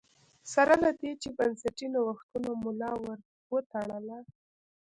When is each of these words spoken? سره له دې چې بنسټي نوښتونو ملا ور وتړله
سره 0.53 0.73
له 0.83 0.89
دې 0.99 1.11
چې 1.21 1.29
بنسټي 1.37 1.87
نوښتونو 1.93 2.51
ملا 2.63 2.91
ور 3.03 3.19
وتړله 3.53 4.17